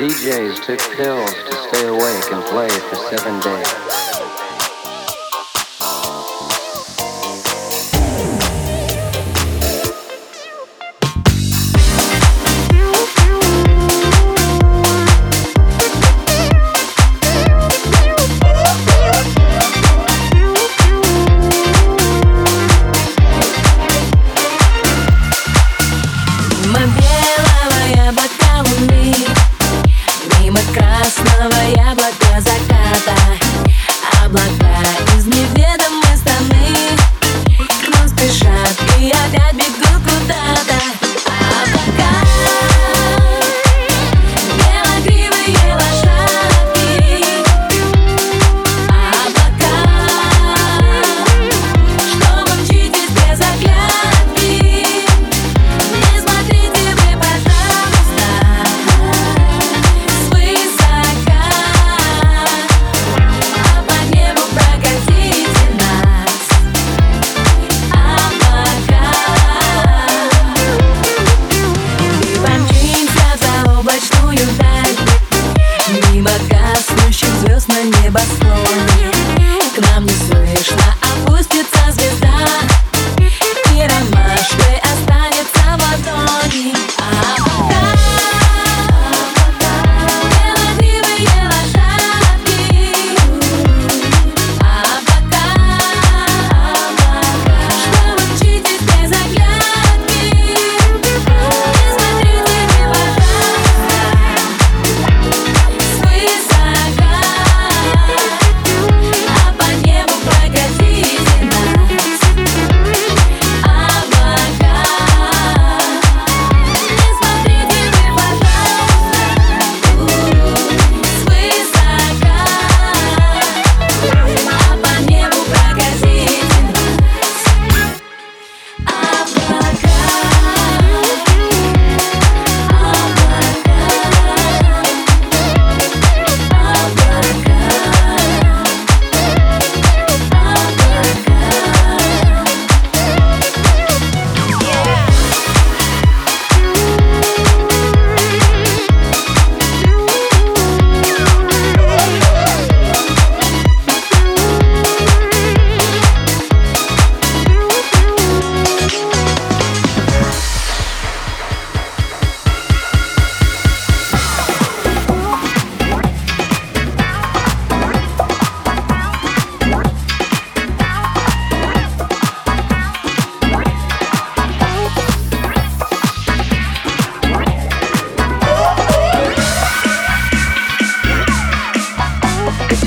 DJs 0.00 0.64
took 0.64 0.80
pills 0.96 1.30
to 1.34 1.52
stay 1.68 1.86
awake 1.86 2.32
and 2.32 2.42
play 2.44 2.70
for 2.70 2.96
seven 2.96 3.38
days. 3.40 4.09
Розовые 31.40 31.72
облака 31.72 32.38
заката. 32.38 33.16
Облака 34.22 34.76
из 35.16 35.24
неведомой 35.24 36.16
страны. 36.18 36.66
Но 37.88 38.08
спешат 38.08 38.76
и 38.98 39.10
опять 39.10 39.54
бегу 39.54 40.00
куда-то. 40.04 40.69
best 78.20 78.49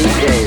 DJ. 0.00 0.39